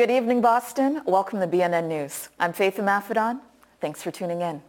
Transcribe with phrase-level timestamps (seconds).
[0.00, 1.02] Good evening, Boston.
[1.04, 2.30] Welcome to BNN News.
[2.38, 3.38] I'm Faith Maffedon.
[3.82, 4.62] Thanks for tuning in.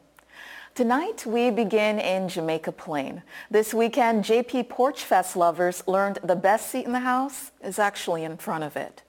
[0.76, 3.23] Tonight, we begin in Jamaica Plain.
[3.49, 8.26] This weekend, JP Porch Fest lovers learned the best seat in the house is actually
[8.26, 9.04] in front of it.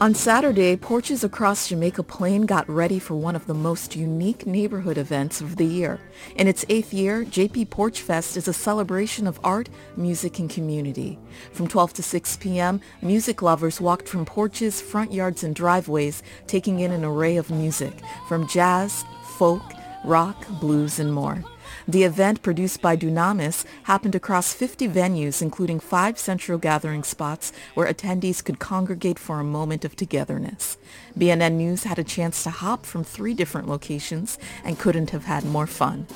[0.00, 4.96] On Saturday, porches across Jamaica Plain got ready for one of the most unique neighborhood
[4.96, 5.98] events of the year.
[6.36, 11.18] In its eighth year, JP Porch Fest is a celebration of art, music, and community.
[11.50, 16.78] From 12 to 6 p.m., music lovers walked from porches, front yards, and driveways, taking
[16.78, 17.94] in an array of music,
[18.28, 19.04] from jazz,
[19.36, 19.64] folk,
[20.04, 21.42] rock, blues, and more.
[21.86, 27.92] The event, produced by Dunamis, happened across 50 venues, including five central gathering spots where
[27.92, 30.76] attendees could congregate for a moment of togetherness.
[31.18, 35.44] BNN News had a chance to hop from three different locations and couldn't have had
[35.44, 36.06] more fun.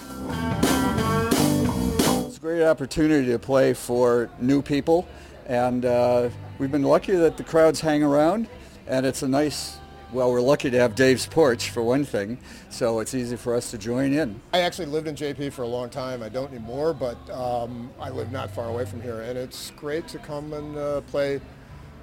[2.27, 5.07] It's a great opportunity to play for new people,
[5.47, 8.49] and uh, we've been lucky that the crowds hang around,
[8.87, 9.79] and it's a nice
[10.13, 13.71] well, we're lucky to have Dave's porch for one thing, so it's easy for us
[13.71, 14.41] to join in.
[14.53, 16.23] I actually lived in JP for a long time.
[16.23, 20.07] I don't anymore, but um, I live not far away from here, and it's great
[20.09, 21.41] to come and uh, play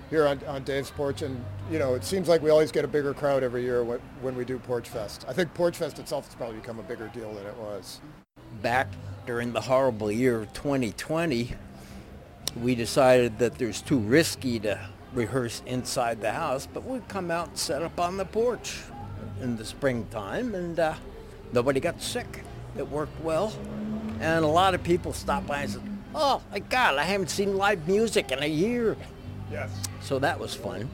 [0.09, 1.21] here on, on, Dave's porch.
[1.21, 3.99] And you know, it seems like we always get a bigger crowd every year when,
[4.21, 5.25] when we do Porch Fest.
[5.27, 8.01] I think Porch Fest itself has probably become a bigger deal than it was.
[8.63, 8.88] Back
[9.27, 11.53] during the horrible year of 2020,
[12.59, 17.49] we decided that there's too risky to rehearse inside the house, but we'd come out
[17.49, 18.79] and set up on the porch
[19.41, 20.93] in the springtime, and uh,
[21.53, 22.43] nobody got sick.
[22.77, 23.53] It worked well,
[24.19, 25.81] and a lot of people stopped by and said,
[26.13, 28.95] "Oh my God, I haven't seen live music in a year."
[29.51, 29.71] Yes.
[30.01, 30.88] So that was fun.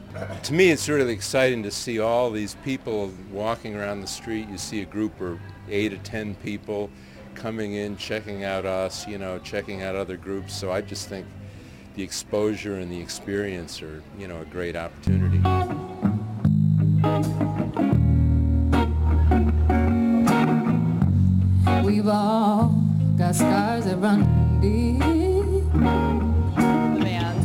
[0.43, 4.47] To me, it's really exciting to see all these people walking around the street.
[4.49, 6.89] You see a group of eight or ten people
[7.35, 10.53] coming in, checking out us, you know, checking out other groups.
[10.53, 11.25] So I just think
[11.95, 15.37] the exposure and the experience are, you know, a great opportunity.
[21.85, 22.75] We've all
[23.17, 25.01] got scars that run deep.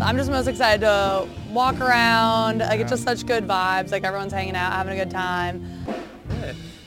[0.03, 2.59] I'm just most excited to walk around.
[2.59, 3.93] Like it's just such good vibes.
[3.93, 5.65] Like everyone's hanging out, having a good time.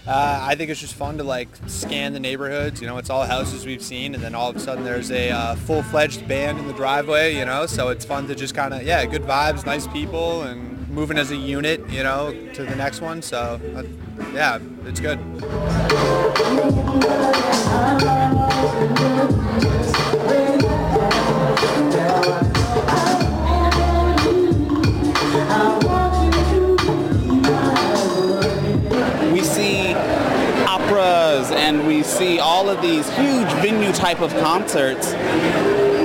[0.06, 2.82] Uh, I think it's just fun to like scan the neighborhoods.
[2.82, 5.30] You know, it's all houses we've seen, and then all of a sudden there's a
[5.30, 7.36] uh, full-fledged band in the driveway.
[7.38, 10.90] You know, so it's fun to just kind of yeah, good vibes, nice people, and
[10.90, 11.90] moving as a unit.
[11.90, 13.22] You know, to the next one.
[13.22, 13.84] So uh,
[14.34, 15.20] yeah, it's good.
[31.74, 35.12] And we see all of these huge venue type of concerts.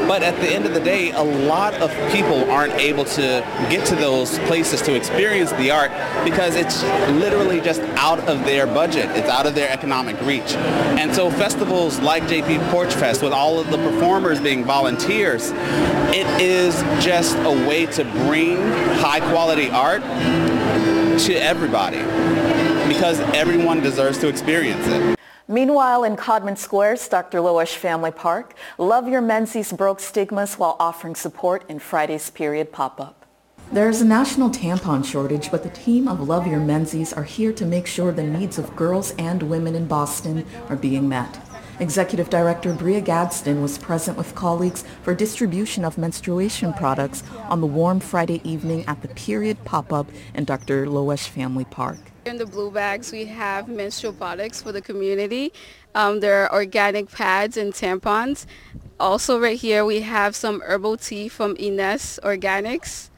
[0.09, 3.85] But at the end of the day, a lot of people aren't able to get
[3.87, 5.91] to those places to experience the art
[6.25, 6.83] because it's
[7.21, 9.05] literally just out of their budget.
[9.11, 10.55] It's out of their economic reach.
[10.55, 15.51] And so festivals like JP Porch Fest, with all of the performers being volunteers,
[16.15, 16.75] it is
[17.05, 18.57] just a way to bring
[18.97, 20.01] high quality art
[21.21, 21.99] to everybody
[22.89, 25.18] because everyone deserves to experience it.
[25.51, 27.39] Meanwhile, in Codman Square's Dr.
[27.39, 33.25] Loesch Family Park, Love Your Menses broke stigmas while offering support in Friday's period pop-up.
[33.73, 37.55] There is a national tampon shortage, but the team of Love Your Menses are here
[37.55, 41.41] to make sure the needs of girls and women in Boston are being met.
[41.81, 47.67] Executive Director Bria Gadsden was present with colleagues for distribution of menstruation products on the
[47.67, 50.87] warm Friday evening at the Period pop-up in Dr.
[50.87, 51.99] Loesch Family Park.
[52.29, 55.51] In the blue bags, we have menstrual products for the community.
[55.95, 58.45] Um, there are organic pads and tampons.
[59.01, 63.09] Also right here, we have some herbal tea from Ines Organics.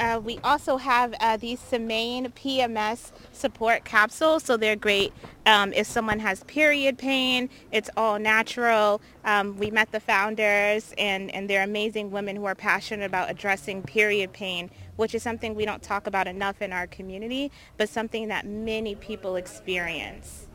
[0.00, 5.12] Uh, we also have uh, these Semaine PMS support capsules, so they're great
[5.46, 7.48] um, if someone has period pain.
[7.70, 9.00] It's all natural.
[9.24, 13.82] Um, we met the founders, and, and they're amazing women who are passionate about addressing
[13.82, 14.70] period pain
[15.00, 18.94] which is something we don't talk about enough in our community, but something that many
[18.94, 20.46] people experience.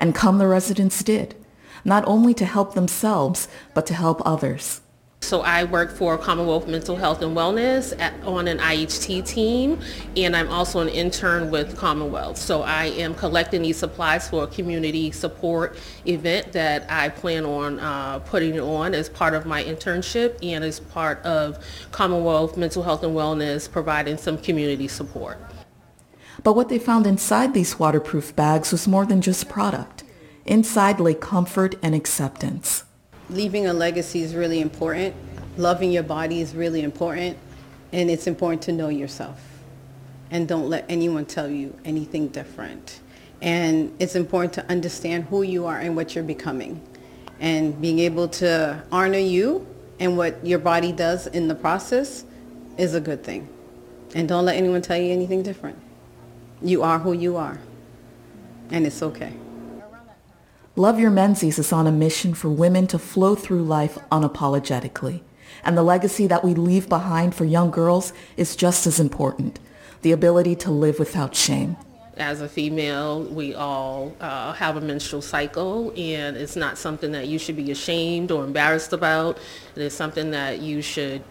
[0.00, 1.36] And come the residents did,
[1.84, 4.80] not only to help themselves, but to help others.
[5.30, 9.78] So I work for Commonwealth Mental Health and Wellness at, on an IHT team,
[10.16, 12.36] and I'm also an intern with Commonwealth.
[12.36, 17.78] So I am collecting these supplies for a community support event that I plan on
[17.78, 23.04] uh, putting on as part of my internship and as part of Commonwealth Mental Health
[23.04, 25.38] and Wellness providing some community support.
[26.42, 30.02] But what they found inside these waterproof bags was more than just product.
[30.44, 32.82] Inside lay comfort and acceptance.
[33.30, 35.14] Leaving a legacy is really important.
[35.56, 37.38] Loving your body is really important.
[37.92, 39.40] And it's important to know yourself.
[40.30, 43.00] And don't let anyone tell you anything different.
[43.40, 46.80] And it's important to understand who you are and what you're becoming.
[47.38, 49.66] And being able to honor you
[49.98, 52.24] and what your body does in the process
[52.76, 53.48] is a good thing.
[54.14, 55.78] And don't let anyone tell you anything different.
[56.62, 57.58] You are who you are.
[58.70, 59.32] And it's okay.
[60.80, 65.20] Love Your Menses is on a mission for women to flow through life unapologetically.
[65.62, 69.60] And the legacy that we leave behind for young girls is just as important.
[70.00, 71.76] The ability to live without shame.
[72.16, 77.28] As a female, we all uh, have a menstrual cycle and it's not something that
[77.28, 79.36] you should be ashamed or embarrassed about.
[79.76, 81.22] It is something that you should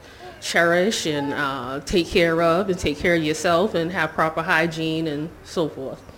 [0.42, 5.08] cherish and uh, take care of and take care of yourself and have proper hygiene
[5.08, 6.09] and so forth.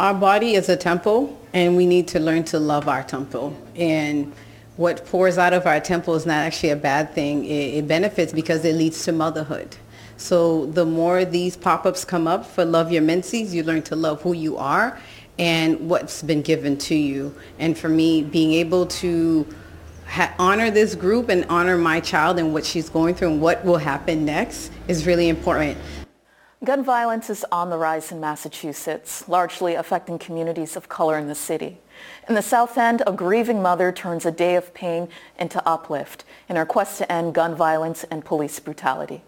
[0.00, 3.54] Our body is a temple and we need to learn to love our temple.
[3.76, 4.32] And
[4.78, 7.44] what pours out of our temple is not actually a bad thing.
[7.44, 9.76] It, it benefits because it leads to motherhood.
[10.16, 14.22] So the more these pop-ups come up for Love Your Menses, you learn to love
[14.22, 14.98] who you are
[15.38, 17.34] and what's been given to you.
[17.58, 19.46] And for me, being able to
[20.06, 23.62] ha- honor this group and honor my child and what she's going through and what
[23.66, 25.76] will happen next is really important.
[26.62, 31.34] Gun violence is on the rise in Massachusetts, largely affecting communities of color in the
[31.34, 31.78] city.
[32.28, 35.08] In the South End, a grieving mother turns a day of pain
[35.38, 39.22] into uplift in her quest to end gun violence and police brutality.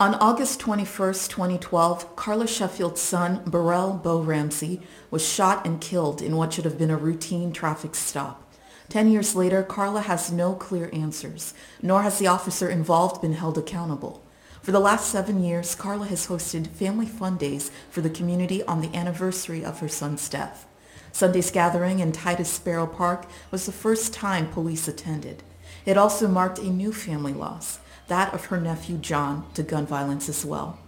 [0.00, 6.36] On August 21, 2012, Carla Sheffield's son, Burrell Bo Ramsey, was shot and killed in
[6.36, 8.42] what should have been a routine traffic stop.
[8.88, 13.56] Ten years later, Carla has no clear answers, nor has the officer involved been held
[13.56, 14.25] accountable.
[14.66, 18.80] For the last seven years, Carla has hosted family fun days for the community on
[18.80, 20.66] the anniversary of her son's death.
[21.12, 25.44] Sunday's gathering in Titus Sparrow Park was the first time police attended.
[25.84, 27.78] It also marked a new family loss,
[28.08, 30.80] that of her nephew John, to gun violence as well.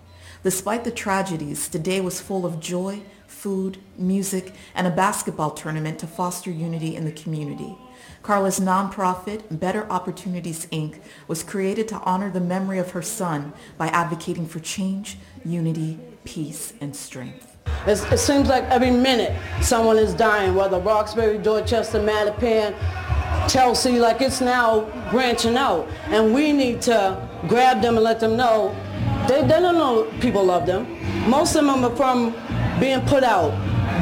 [0.42, 6.00] Despite the tragedies, the day was full of joy, food, music, and a basketball tournament
[6.00, 7.78] to foster unity in the community.
[8.22, 13.88] Carla's nonprofit, Better Opportunities Inc., was created to honor the memory of her son by
[13.88, 17.56] advocating for change, unity, peace, and strength.
[17.86, 22.74] It's, it seems like every minute someone is dying, whether Roxbury, Dorchester, Mattapan,
[23.48, 25.88] Chelsea, like it's now branching out.
[26.06, 28.74] And we need to grab them and let them know
[29.28, 30.86] they, they don't know people love them.
[31.28, 32.34] Most of them are from
[32.80, 33.52] being put out,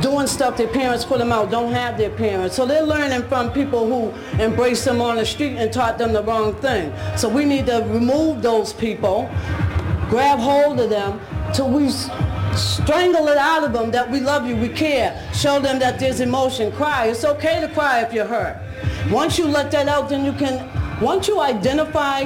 [0.02, 2.54] doing stuff their parents put them out, don't have their parents.
[2.54, 6.22] So they're learning from people who embrace them on the street and taught them the
[6.22, 6.92] wrong thing.
[7.16, 9.30] So we need to remove those people,
[10.08, 11.20] grab hold of them
[11.52, 11.90] till we
[12.56, 15.20] strangle it out of them that we love you, we care.
[15.34, 16.72] Show them that there's emotion.
[16.72, 17.06] Cry.
[17.06, 18.56] It's okay to cry if you're hurt.
[19.10, 20.68] Once you let that out, then you can,
[21.00, 22.24] once you identify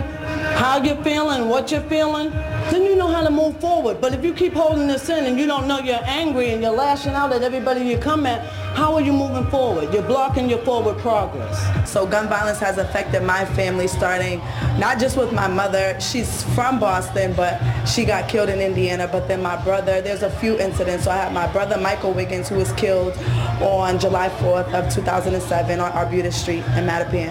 [0.57, 2.33] how you're feeling, what you're feeling,
[2.71, 4.01] then you know how to move forward.
[4.01, 6.73] But if you keep holding this in and you don't know you're angry and you're
[6.73, 8.47] lashing out at everybody you come at,
[8.77, 9.93] how are you moving forward?
[9.93, 11.91] You're blocking your forward progress.
[11.91, 14.41] So gun violence has affected my family starting
[14.79, 15.99] not just with my mother.
[16.01, 19.09] She's from Boston, but she got killed in Indiana.
[19.11, 21.05] But then my brother, there's a few incidents.
[21.05, 23.17] So I have my brother Michael Wiggins who was killed
[23.61, 27.31] on July 4th of 2007 on Arbutus Street in Mattapan.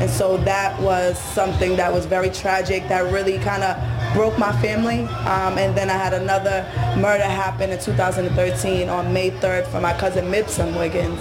[0.00, 3.76] And so that was something that was very tragic that really kind of
[4.16, 5.00] broke my family.
[5.28, 6.64] Um, and then I had another
[6.98, 11.20] murder happen in 2013 on May 3rd for my cousin Mibsam Wiggins.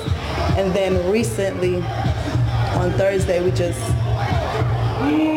[0.57, 1.75] And then recently,
[2.79, 3.81] on Thursday, we just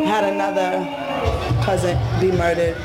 [0.07, 0.87] had another
[1.65, 2.77] cousin be murdered.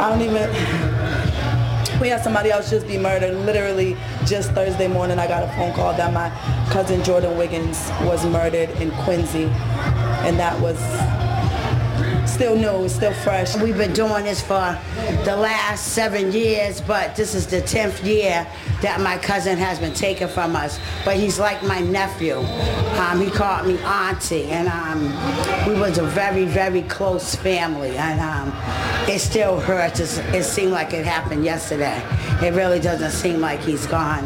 [0.00, 3.34] I don't even, we had somebody else just be murdered.
[3.46, 3.96] Literally
[4.26, 6.28] just Thursday morning, I got a phone call that my
[6.70, 9.44] cousin Jordan Wiggins was murdered in Quincy.
[10.24, 10.78] And that was
[12.38, 13.56] still new, it's still fresh.
[13.56, 14.78] We've been doing this for
[15.24, 18.46] the last seven years, but this is the 10th year
[18.80, 20.78] that my cousin has been taken from us.
[21.04, 22.36] But he's like my nephew.
[22.36, 27.96] Um, he called me auntie, and um, we was a very, very close family.
[27.96, 28.52] And um,
[29.12, 29.98] it still hurts.
[29.98, 32.00] It's, it seemed like it happened yesterday.
[32.40, 34.24] It really doesn't seem like he's gone.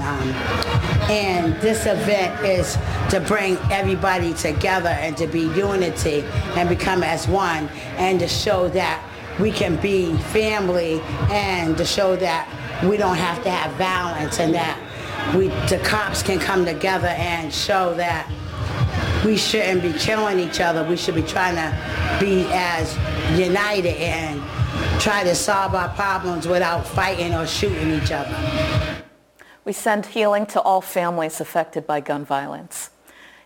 [1.12, 2.78] And this event is
[3.10, 6.22] to bring everybody together and to be unity
[6.56, 9.06] and become as one and to show that
[9.38, 12.48] we can be family and to show that
[12.88, 14.78] we don't have to have violence and that
[15.36, 18.26] we the cops can come together and show that
[19.22, 20.82] we shouldn't be killing each other.
[20.82, 22.96] We should be trying to be as
[23.38, 24.42] united and
[24.98, 28.81] try to solve our problems without fighting or shooting each other.
[29.64, 32.90] We send healing to all families affected by gun violence.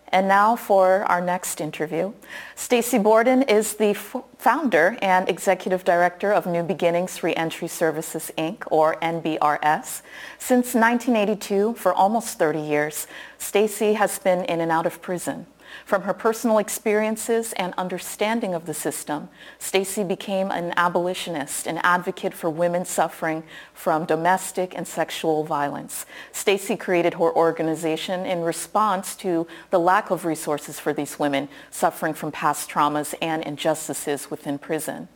[0.09, 2.13] And now for our next interview.
[2.55, 8.63] Stacy Borden is the f- founder and executive director of New Beginnings Reentry Services, Inc.,
[8.69, 10.03] or NBRS.
[10.39, 13.07] Since 1982, for almost 30 years,
[13.39, 15.47] Stacy has been in and out of prison.
[15.87, 19.29] From her personal experiences and understanding of the system,
[19.61, 26.05] Stacy became an abolitionist, an advocate for women suffering from domestic and sexual violence.
[26.33, 32.15] Stacy created her organization in response to the lack of resources for these women suffering
[32.15, 35.07] from past traumas and injustices within prison.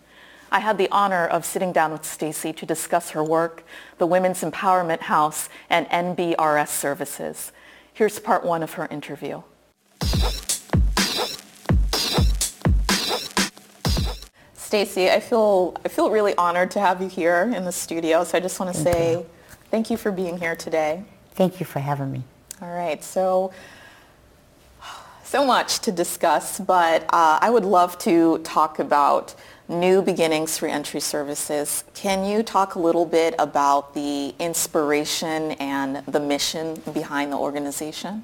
[0.53, 3.65] I had the honor of sitting down with Stacy to discuss her work,
[3.99, 7.51] the Women's Empowerment House, and NBRS services.
[7.93, 9.43] Here's part one of her interview.
[14.71, 18.23] Stacy, I feel I feel really honored to have you here in the studio.
[18.23, 19.27] So I just want to Thank say you.
[19.69, 21.03] thank you for being here today.
[21.33, 22.23] Thank you for having me.
[22.63, 23.53] All right, so
[25.25, 29.35] so much to discuss, but uh, I would love to talk about
[29.69, 31.83] New Beginnings Reentry Services.
[31.95, 38.23] Can you talk a little bit about the inspiration and the mission behind the organization?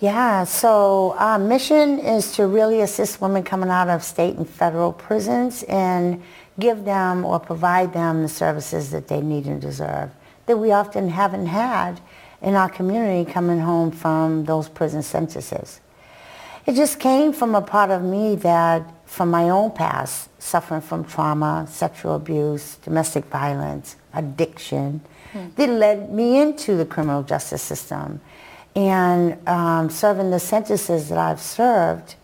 [0.00, 4.94] Yeah, so our mission is to really assist women coming out of state and federal
[4.94, 6.22] prisons and
[6.58, 10.10] give them or provide them the services that they need and deserve
[10.46, 12.00] that we often haven't had
[12.40, 15.80] in our community coming home from those prison sentences.
[16.66, 21.04] It just came from a part of me that from my own past, suffering from
[21.04, 25.02] trauma, sexual abuse, domestic violence, addiction,
[25.32, 25.46] hmm.
[25.56, 28.20] that led me into the criminal justice system
[28.74, 32.14] and um, serving the sentences that I've served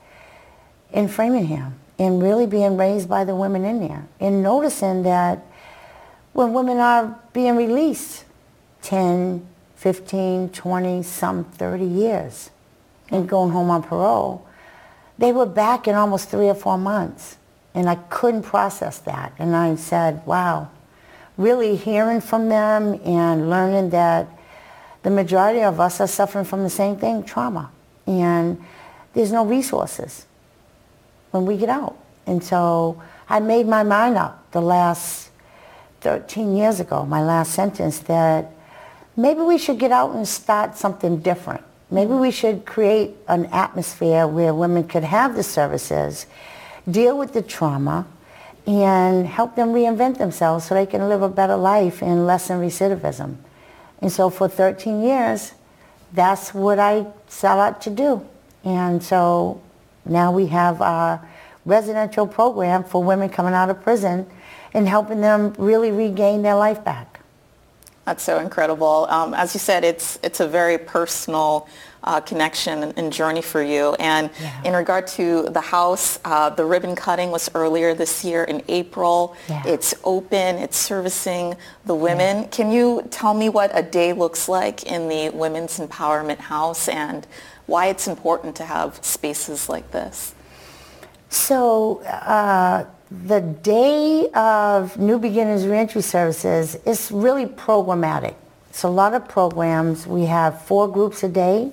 [0.92, 5.44] in Framingham and really being raised by the women in there and noticing that
[6.32, 8.24] when women are being released
[8.82, 12.50] 10, 15, 20, some 30 years
[13.10, 14.46] and going home on parole,
[15.18, 17.38] they were back in almost three or four months.
[17.74, 19.32] And I couldn't process that.
[19.38, 20.70] And I said, wow,
[21.36, 24.28] really hearing from them and learning that
[25.06, 27.70] the majority of us are suffering from the same thing, trauma.
[28.08, 28.60] And
[29.14, 30.26] there's no resources
[31.30, 31.96] when we get out.
[32.26, 35.30] And so I made my mind up the last
[36.00, 38.50] 13 years ago, my last sentence, that
[39.16, 41.62] maybe we should get out and start something different.
[41.88, 46.26] Maybe we should create an atmosphere where women could have the services,
[46.90, 48.08] deal with the trauma,
[48.66, 53.36] and help them reinvent themselves so they can live a better life and lessen recidivism.
[54.00, 55.52] And so for 13 years,
[56.12, 58.26] that's what I set out to do.
[58.64, 59.60] And so
[60.04, 61.26] now we have our
[61.64, 64.26] residential program for women coming out of prison
[64.72, 67.20] and helping them really regain their life back.
[68.04, 69.06] That's so incredible.
[69.10, 71.66] Um, as you said, it's it's a very personal
[72.06, 73.94] uh, connection and, and journey for you.
[73.98, 74.30] And
[74.64, 79.36] in regard to the house, uh, the ribbon cutting was earlier this year in April.
[79.48, 79.62] Yeah.
[79.66, 80.56] It's open.
[80.56, 82.48] It's servicing the women.
[82.48, 87.26] Can you tell me what a day looks like in the Women's Empowerment House and
[87.66, 90.34] why it's important to have spaces like this?
[91.28, 98.34] So uh, the day of New Beginners Reentry Services is really programmatic.
[98.70, 100.06] It's a lot of programs.
[100.06, 101.72] We have four groups a day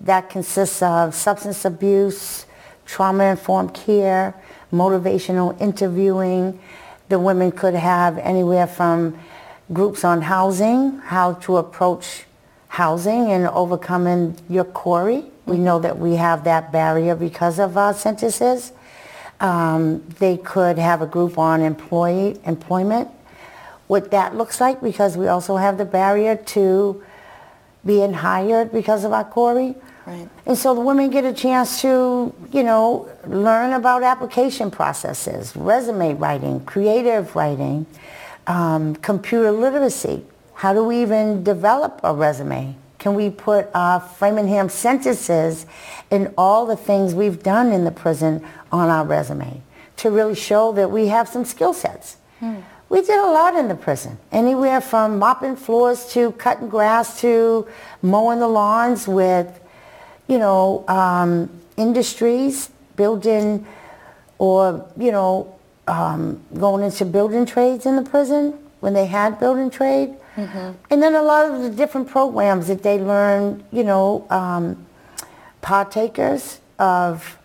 [0.00, 2.46] that consists of substance abuse,
[2.86, 4.34] trauma-informed care,
[4.72, 6.58] motivational interviewing.
[7.08, 9.18] The women could have anywhere from
[9.72, 12.24] groups on housing, how to approach
[12.68, 15.24] housing and overcoming your CORI.
[15.46, 18.72] We know that we have that barrier because of our sentences.
[19.40, 23.08] Um, they could have a group on employee, employment,
[23.86, 27.02] what that looks like because we also have the barrier to
[27.84, 29.74] being hired because of our CORI.
[30.10, 30.28] Right.
[30.44, 36.14] And so the women get a chance to, you know, learn about application processes, resume
[36.14, 37.86] writing, creative writing,
[38.48, 40.24] um, computer literacy.
[40.54, 42.74] How do we even develop a resume?
[42.98, 45.64] Can we put our Framingham sentences
[46.10, 49.62] and all the things we've done in the prison on our resume
[49.98, 52.16] to really show that we have some skill sets?
[52.88, 54.18] We did a lot in the prison.
[54.32, 57.68] Anywhere from mopping floors to cutting grass to
[58.02, 59.60] mowing the lawns with,
[60.30, 63.66] you know, um, industries, building
[64.38, 65.52] or, you know,
[65.88, 70.14] um, going into building trades in the prison when they had building trade.
[70.36, 70.72] Mm-hmm.
[70.90, 74.86] And then a lot of the different programs that they learn, you know, um,
[75.62, 77.36] partakers of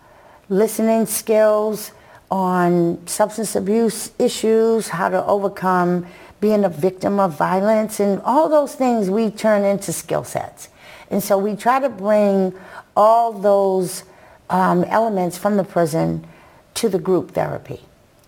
[0.48, 1.90] listening skills
[2.30, 6.06] on substance abuse issues, how to overcome
[6.40, 10.68] being a victim of violence, and all those things we turn into skill sets.
[11.10, 12.54] And so we try to bring
[12.96, 14.04] all those
[14.50, 16.26] um, elements from the prison
[16.74, 17.80] to the group therapy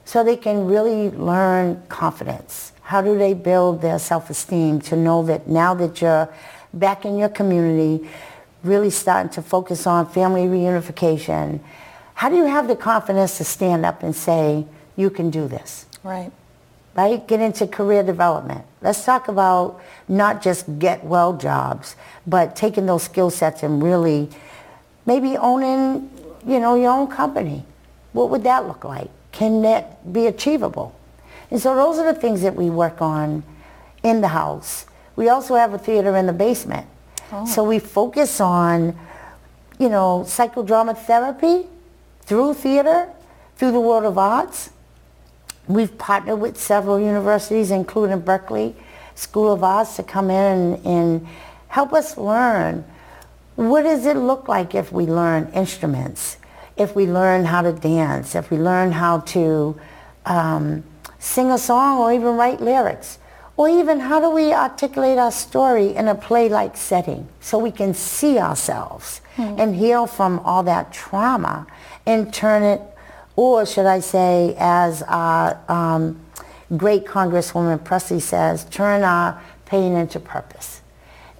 [0.04, 2.72] so they can really learn confidence.
[2.82, 6.28] How do they build their self-esteem to know that now that you're
[6.72, 8.08] back in your community,
[8.64, 11.60] really starting to focus on family reunification,
[12.14, 14.66] how do you have the confidence to stand up and say,
[14.96, 15.86] you can do this?
[16.02, 16.32] Right.
[16.98, 17.24] Right?
[17.28, 18.64] Get into career development.
[18.82, 21.94] Let's talk about not just get well jobs,
[22.26, 24.28] but taking those skill sets and really
[25.06, 26.10] maybe owning,
[26.44, 27.64] you know, your own company.
[28.14, 29.10] What would that look like?
[29.30, 30.92] Can that be achievable?
[31.52, 33.44] And so those are the things that we work on
[34.02, 34.84] in the house.
[35.14, 36.88] We also have a theater in the basement.
[37.30, 37.46] Oh.
[37.46, 38.98] So we focus on,
[39.78, 41.68] you know, psychodrama therapy
[42.22, 43.08] through theater,
[43.54, 44.70] through the world of arts.
[45.68, 48.74] We've partnered with several universities, including Berklee
[49.14, 51.26] School of Arts, to come in and, and
[51.68, 52.84] help us learn.
[53.56, 56.38] What does it look like if we learn instruments,
[56.76, 59.78] if we learn how to dance, if we learn how to
[60.24, 60.84] um,
[61.18, 63.18] sing a song or even write lyrics,
[63.56, 67.92] or even how do we articulate our story in a play-like setting so we can
[67.92, 69.54] see ourselves Hmm.
[69.56, 71.64] and heal from all that trauma
[72.04, 72.80] and turn it,
[73.38, 76.20] or should I say, as our um,
[76.76, 80.80] great Congresswoman Presley says, turn our pain into purpose.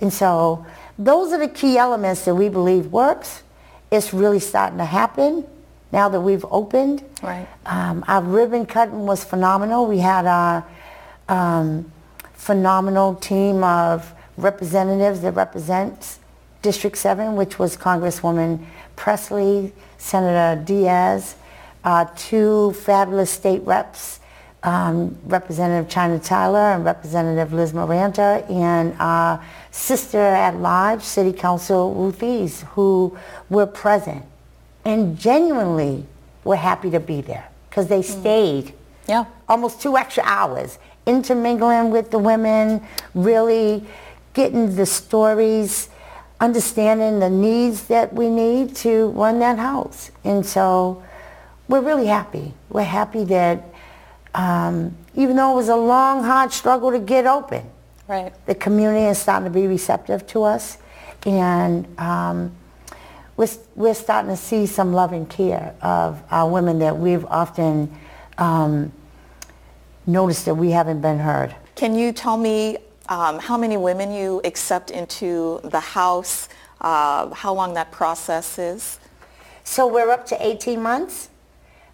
[0.01, 0.65] And so
[0.97, 3.43] those are the key elements that we believe works.
[3.91, 5.45] It's really starting to happen
[5.91, 7.03] now that we've opened.
[7.21, 7.49] Right.
[7.67, 9.89] Um, our ribbon cutting was phenomenal.
[9.89, 10.65] We had our
[11.29, 11.91] um,
[12.35, 16.21] phenomenal team of representatives that represents
[16.63, 18.65] District 7, which was Congresswoman
[18.95, 21.35] Presley, Senator Diaz,
[21.89, 24.21] uh, two fabulous state reps,
[24.63, 31.95] um, Representative Chynah Tyler and Representative Liz Miranda, and our sister at large, City Council
[31.95, 33.17] Ruthzee, who
[33.49, 34.23] were present
[34.85, 36.05] and genuinely
[36.45, 38.75] were happy to be there because they stayed
[39.09, 39.25] yeah.
[39.49, 43.83] almost two extra hours intermingling with the women, really
[44.35, 45.89] getting the stories,
[46.39, 50.11] understanding the needs that we need to run that house.
[50.23, 51.03] And so
[51.69, 52.55] we're really happy.
[52.71, 53.65] We're happy that
[54.35, 57.65] um, even though it was a long, hard struggle to get open,
[58.07, 58.33] Right.
[58.47, 60.79] the community is starting to be receptive to us.
[61.27, 62.53] And um,
[63.37, 67.95] we're, we're starting to see some love and care of our women that we've often
[68.39, 68.93] um,
[70.07, 71.55] noticed that we haven't been heard.
[71.75, 72.79] Can you tell me
[73.09, 76.49] um, how many women you accept into the house,
[76.81, 78.99] uh, how long that process is?
[79.65, 81.29] So we're up to 18 months.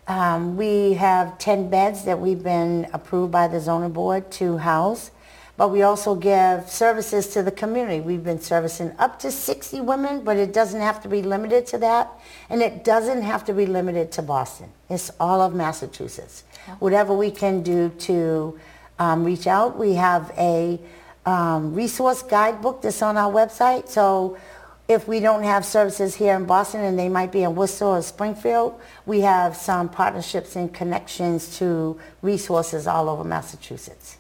[0.07, 5.11] Um, we have 10 beds that we've been approved by the zoning board to house.
[5.57, 8.01] But we also give services to the community.
[8.01, 11.79] We've been servicing up to 60 women, but it doesn't have to be limited to
[11.79, 12.11] that.
[12.51, 14.73] And it doesn't have to be limited to Boston.
[14.91, 16.43] It's all of Massachusetts.
[16.81, 18.59] Whatever we can do to
[18.99, 19.79] um, reach out.
[19.79, 20.81] We have a
[21.25, 23.89] um, resource guidebook that's on our website.
[23.89, 24.37] So
[24.87, 28.03] if we don't have services here in Boston and they might be in Worcester or
[28.03, 34.19] Springfield, we have some partnerships and connections to resources all over Massachusetts.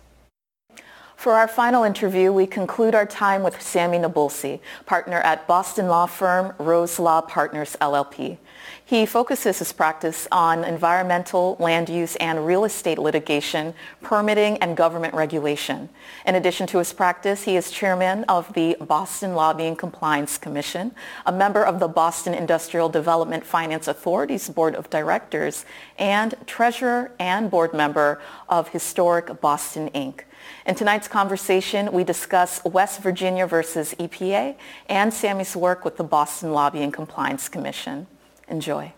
[1.16, 6.06] For our final interview, we conclude our time with Sammy Nabulsi, partner at Boston law
[6.06, 8.38] firm Rose Law Partners LLP.
[8.86, 15.14] He focuses his practice on environmental, land use, and real estate litigation, permitting, and government
[15.14, 15.88] regulation.
[16.26, 20.94] In addition to his practice, he is chairman of the Boston Lobbying Compliance Commission,
[21.24, 25.64] a member of the Boston Industrial Development Finance Authority's Board of Directors,
[25.98, 28.20] and treasurer and board member
[28.50, 30.24] of Historic Boston, Inc.
[30.66, 34.56] In tonight's conversation, we discuss West Virginia versus EPA
[34.90, 38.06] and Sammy's work with the Boston Lobbying Compliance Commission.
[38.48, 38.92] Enjoy.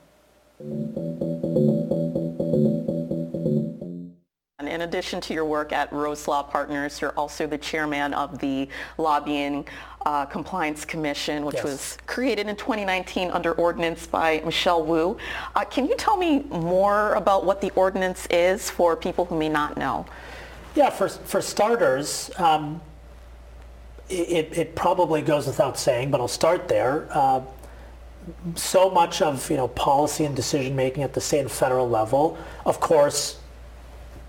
[4.59, 8.39] And in addition to your work at Rose Law Partners, you're also the chairman of
[8.39, 9.67] the Lobbying
[10.07, 11.65] uh, Compliance Commission, which Yes.
[11.65, 15.19] was created in 2019 under ordinance by Michelle Wu.
[15.55, 19.49] Uh, can you tell me more about what the ordinance is for people who may
[19.49, 20.07] not know?
[20.75, 22.81] Yeah, for, for starters, um,
[24.09, 27.09] it, it probably goes without saying, but I'll start there.
[27.11, 27.41] Uh,
[28.55, 32.39] so much of you know policy and decision making at the state and federal level,
[32.65, 33.39] of course,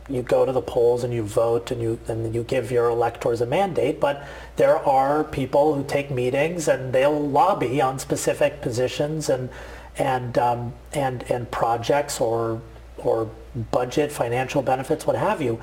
[0.10, 3.42] you go to the polls and you vote and you and you give your electors
[3.42, 9.30] a mandate, but there are people who take meetings and they'll lobby on specific positions
[9.30, 9.50] and
[9.98, 12.62] and um, and and projects or
[12.98, 13.30] or
[13.72, 15.60] budget, financial benefits, what have you.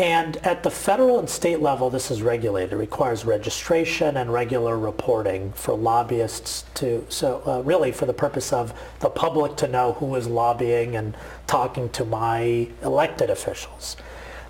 [0.00, 2.72] And at the federal and state level, this is regulated.
[2.72, 8.50] It requires registration and regular reporting for lobbyists to, so uh, really for the purpose
[8.50, 11.14] of the public to know who is lobbying and
[11.46, 13.98] talking to my elected officials.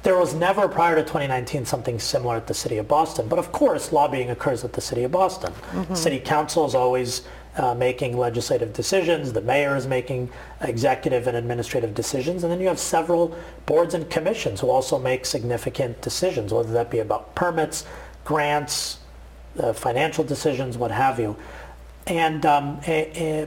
[0.04, 3.50] There was never prior to 2019 something similar at the City of Boston, but of
[3.50, 5.52] course lobbying occurs at the City of Boston.
[5.72, 5.94] Mm-hmm.
[5.94, 7.22] City Council is always
[7.56, 9.32] uh, making legislative decisions.
[9.32, 12.44] The mayor is making executive and administrative decisions.
[12.44, 13.36] And then you have several
[13.66, 17.84] boards and commissions who also make significant decisions, whether that be about permits,
[18.24, 18.98] grants,
[19.58, 21.36] uh, financial decisions, what have you.
[22.06, 22.80] And um,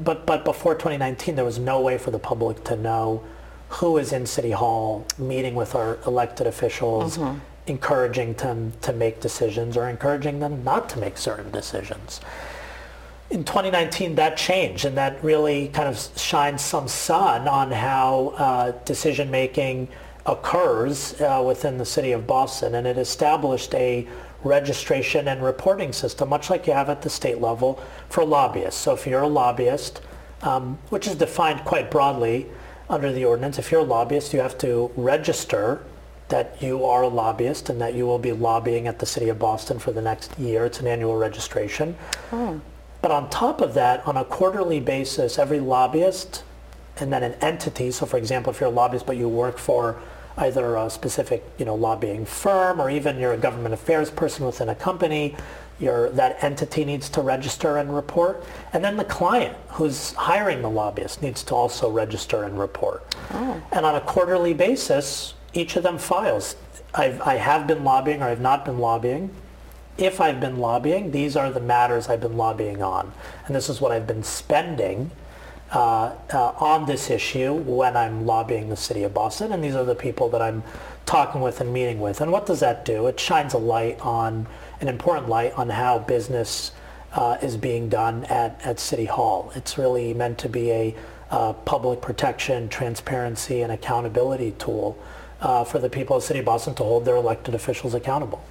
[0.03, 3.23] but but before 2019, there was no way for the public to know
[3.69, 7.39] who is in City Hall meeting with our elected officials, mm-hmm.
[7.65, 12.21] encouraging them to make decisions or encouraging them not to make certain decisions
[13.33, 18.71] in 2019 that changed and that really kind of shines some sun on how uh,
[18.85, 19.87] decision making
[20.27, 24.07] occurs uh, within the city of Boston and it established a
[24.43, 28.79] registration and reporting system much like you have at the state level for lobbyists.
[28.79, 30.01] So if you're a lobbyist,
[30.43, 32.45] um, which is defined quite broadly
[32.87, 35.81] under the ordinance, if you're a lobbyist you have to register
[36.27, 39.39] that you are a lobbyist and that you will be lobbying at the city of
[39.39, 40.65] Boston for the next year.
[40.65, 41.95] It's an annual registration.
[42.31, 42.61] Oh.
[43.03, 46.41] But on top of that, on a quarterly basis, every lobbyist
[47.01, 49.99] and then an entity, so for example, if you're a lobbyist but you work for
[50.37, 54.69] either a specific you know, lobbying firm or even you're a government affairs person within
[54.69, 55.35] a company,
[55.81, 58.41] your, that entity needs to register and report.
[58.71, 63.03] And then the client who's hiring the lobbyist needs to also register and report.
[63.31, 63.61] Oh.
[63.73, 66.55] And on a quarterly basis, each of them files.
[66.93, 69.29] I've, I have been lobbying or I've not been lobbying
[69.97, 73.11] if I've been lobbying, these are the matters I've been lobbying on.
[73.45, 75.11] And this is what I've been spending
[75.71, 79.51] uh, uh, on this issue when I'm lobbying the city of Boston.
[79.51, 80.63] And these are the people that I'm
[81.05, 82.21] talking with and meeting with.
[82.21, 83.07] And what does that do?
[83.07, 84.47] It shines a light on,
[84.81, 86.71] an important light on how business
[87.13, 89.51] uh, is being done at, at City Hall.
[89.55, 90.95] It's really meant to be a
[91.29, 94.97] uh, public protection, transparency, and accountability tool
[95.41, 98.43] uh, for the people of city of Boston to hold their elected officials accountable.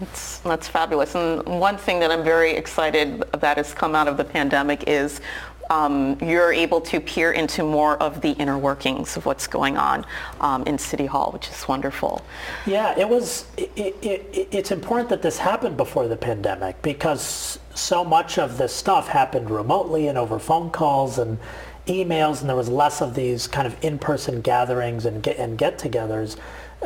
[0.00, 1.14] That's, that's fabulous.
[1.14, 5.20] And one thing that I'm very excited that has come out of the pandemic is
[5.68, 10.04] um, you're able to peer into more of the inner workings of what's going on
[10.40, 12.22] um, in City Hall, which is wonderful.
[12.66, 13.46] Yeah, it was.
[13.56, 18.74] It, it, it's important that this happened before the pandemic because so much of this
[18.74, 21.38] stuff happened remotely and over phone calls and
[21.86, 26.36] emails, and there was less of these kind of in-person gatherings and get and get-togethers.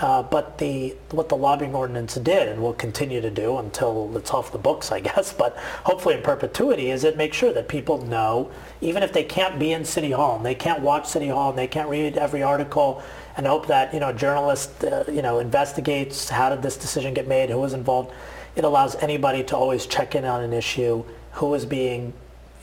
[0.00, 4.32] Uh, but the what the lobbying ordinance did and will continue to do until it's
[4.32, 8.04] off the books, I guess, but hopefully in perpetuity, is it makes sure that people
[8.04, 11.50] know, even if they can't be in City Hall and they can't watch City Hall
[11.50, 13.02] and they can't read every article
[13.36, 17.28] and hope that you know journalist uh, you know investigates how did this decision get
[17.28, 18.12] made, who was involved.
[18.56, 22.12] It allows anybody to always check in on an issue, who is being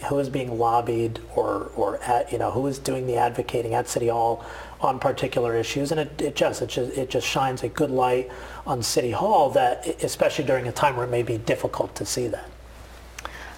[0.10, 3.88] who is being lobbied or or at, you know who is doing the advocating at
[3.88, 4.46] City Hall
[4.82, 8.30] on particular issues, and it, it just it just it just shines a good light
[8.66, 12.28] on City Hall that, especially during a time where it may be difficult to see
[12.28, 12.50] that.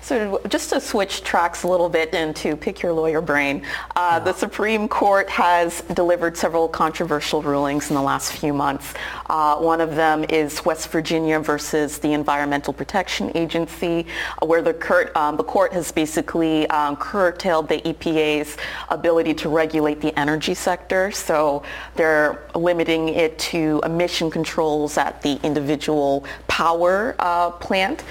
[0.04, 4.20] So just to switch tracks a little bit and to pick your lawyer brain, uh,
[4.20, 8.94] the Supreme Court has delivered several controversial rulings in the last few months.
[9.30, 14.06] Uh, one of them is West Virginia versus the Environmental Protection Agency,
[14.42, 18.58] uh, where the, cur- um, the court has basically um, curtailed the EPA's
[18.90, 21.12] ability to regulate the energy sector.
[21.12, 21.64] So
[21.96, 28.04] they're limiting it to emission controls at the individual power uh, plant.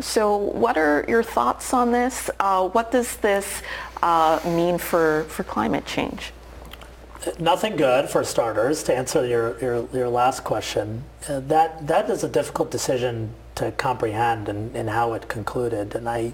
[0.00, 2.30] So what are your thoughts on this?
[2.38, 3.62] Uh, what does this
[4.02, 6.32] uh, mean for, for climate change?
[7.40, 8.84] Nothing good for starters.
[8.84, 13.72] To answer your, your, your last question, uh, that that is a difficult decision to
[13.72, 15.96] comprehend and, and how it concluded.
[15.96, 16.32] And I,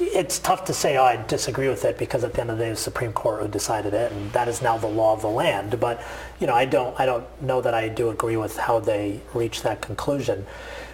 [0.00, 2.64] it's tough to say, oh, I disagree with it because at the end of the
[2.64, 5.28] day, the Supreme Court who decided it, and that is now the law of the
[5.28, 5.78] land.
[5.78, 6.02] But
[6.40, 9.62] you know, I don't I don't know that I do agree with how they reached
[9.64, 10.46] that conclusion.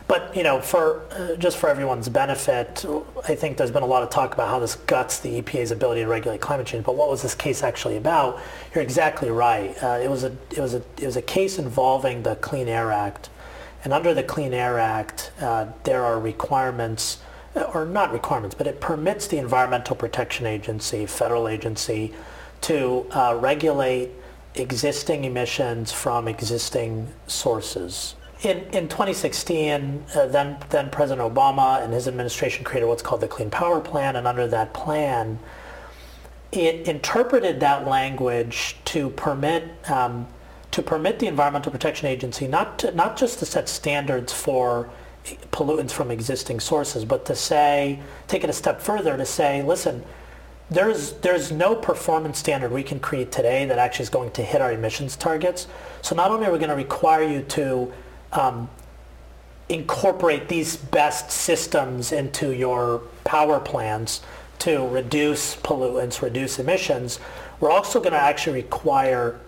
[0.06, 2.84] But you know, for uh, just for everyone's benefit,
[3.26, 6.02] I think there's been a lot of talk about how this guts the EPA's ability
[6.02, 6.84] to regulate climate change.
[6.84, 8.38] But what was this case actually about?
[8.74, 9.82] You're exactly right.
[9.82, 12.92] Uh, it was a it was a it was a case involving the Clean Air
[12.92, 13.30] Act,
[13.82, 17.20] and under the Clean Air Act, uh, there are requirements,
[17.72, 22.12] or not requirements, but it permits the Environmental Protection Agency, federal agency,
[22.60, 24.10] to uh, regulate
[24.54, 32.08] existing emissions from existing sources in, in 2016, uh, then, then President Obama and his
[32.08, 35.38] administration created what's called the Clean Power Plan, and under that plan,
[36.52, 40.26] it interpreted that language to permit um,
[40.70, 44.90] to permit the Environmental Protection Agency not to, not just to set standards for
[45.52, 50.04] pollutants from existing sources, but to say, take it a step further, to say, listen,
[50.70, 54.60] there's there's no performance standard we can create today that actually is going to hit
[54.60, 55.66] our emissions targets.
[56.02, 57.92] So not only are we going to require you to
[58.34, 58.68] um,
[59.68, 64.20] incorporate these best systems into your power plants
[64.60, 67.18] to reduce pollutants, reduce emissions,
[67.60, 69.40] we're also going to actually require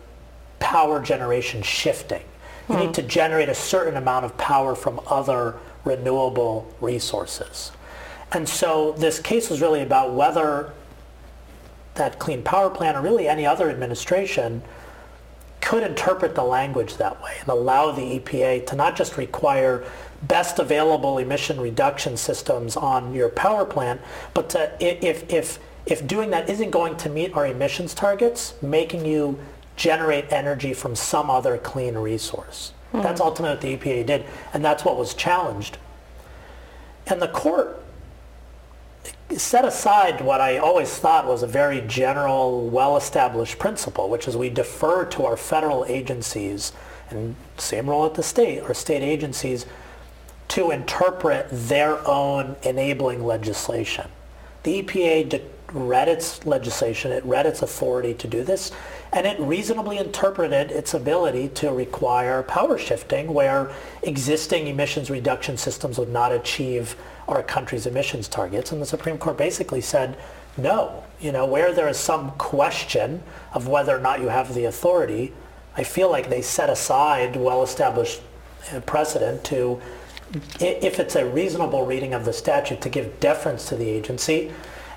[0.59, 2.23] power generation shifting.
[2.69, 2.93] You need hmm.
[2.93, 7.73] to generate a certain amount of power from other renewable resources.
[8.33, 10.73] And so this case was really about whether
[11.95, 14.63] that Clean Power Plan or really any other administration
[15.61, 19.85] could interpret the language that way and allow the EPA to not just require
[20.23, 24.01] best available emission reduction systems on your power plant,
[24.35, 29.05] but to, if, if, if doing that isn't going to meet our emissions targets, making
[29.05, 29.39] you
[29.77, 32.73] generate energy from some other clean resource.
[32.93, 33.03] Hmm.
[33.03, 35.79] That's ultimately what the EPA did, and that's what was challenged.
[37.07, 37.83] And the court
[39.37, 44.51] set aside what I always thought was a very general, well-established principle, which is we
[44.51, 46.73] defer to our federal agencies,
[47.11, 49.67] and same role at the state, or state agencies,
[50.49, 54.09] to interpret their own enabling legislation.
[54.63, 58.71] The EPA de- read its legislation, it read its authority to do this,
[59.13, 65.99] and it reasonably interpreted its ability to require power shifting where existing emissions reduction systems
[65.99, 66.97] would not achieve
[67.29, 68.73] our country's emissions targets.
[68.73, 70.17] And the Supreme Court basically said,
[70.57, 71.05] no.
[71.21, 75.33] You know, where there is some question of whether or not you have the authority,
[75.77, 78.21] I feel like they set aside well-established
[78.73, 79.81] uh, precedent to,
[80.61, 84.53] if it's a reasonable reading of the statute, to give deference to the agency.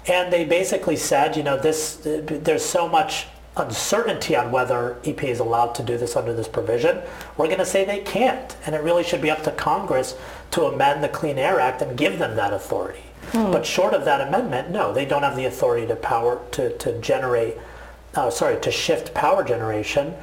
[0.08, 5.40] And they basically said, you know, this, there's so much uncertainty on whether EPA is
[5.40, 7.02] allowed to do this under this provision,
[7.38, 8.56] we're going to say they can't.
[8.66, 10.16] And it really should be up to Congress
[10.52, 13.04] to amend the Clean Air Act and give them that authority.
[13.32, 13.52] Hmm.
[13.52, 17.00] But short of that amendment, no, they don't have the authority to power to, to
[17.02, 17.58] generate,
[18.16, 20.14] uh, sorry, to shift power generation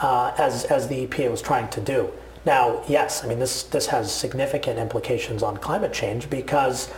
[0.00, 2.10] uh, as, as the EPA was trying to do.
[2.44, 6.92] Now, yes, I mean, this, this has significant implications on climate change because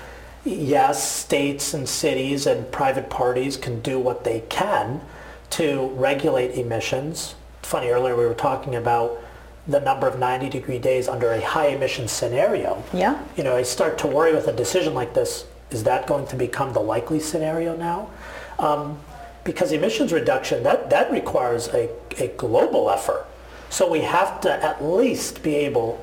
[0.45, 5.03] yes, states and cities and private parties can do what they can
[5.51, 7.35] to regulate emissions.
[7.63, 9.19] Funny, earlier we were talking about
[9.67, 12.83] the number of 90 degree days under a high emission scenario.
[12.93, 13.23] Yeah.
[13.37, 16.37] You know, I start to worry with a decision like this, is that going to
[16.37, 18.11] become the likely scenario now?
[18.59, 19.01] Um,
[19.43, 23.27] because emissions reduction, that, that requires a, a global effort.
[23.71, 26.03] So we have to at least be able,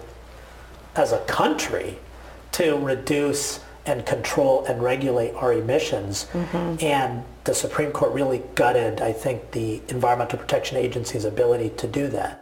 [0.95, 1.97] as a country,
[2.54, 6.28] to reduce and control and regulate our emissions.
[6.34, 6.86] Mm-hmm.
[6.86, 12.08] And the Supreme Court really gutted, I think, the Environmental Protection Agency's ability to do
[12.10, 12.40] that.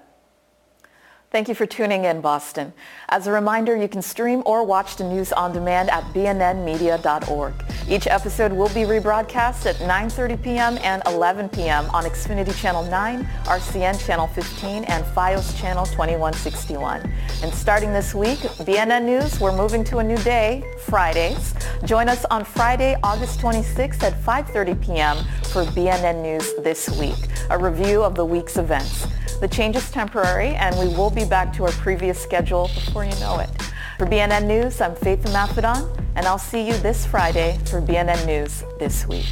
[1.32, 2.74] Thank you for tuning in, Boston.
[3.10, 7.54] As a reminder, you can stream or watch the news on demand at bnnmedia.org.
[7.88, 10.80] Each episode will be rebroadcast at 9.30 p.m.
[10.82, 11.88] and 11 p.m.
[11.92, 17.02] on Xfinity Channel 9, RCN Channel 15, and FiOS Channel 2161.
[17.44, 21.54] And starting this week, BNN News, we're moving to a new day, Fridays.
[21.86, 25.18] Join us on Friday, August 26th at 5.30 p.m.
[25.44, 29.06] for BNN News This Week, a review of the week's events.
[29.40, 33.18] The change is temporary and we will be back to our previous schedule before you
[33.22, 33.50] know it.
[33.98, 38.66] For BNN News, I'm Faith Maffedon and I'll see you this Friday for BNN News
[38.80, 39.28] This Week.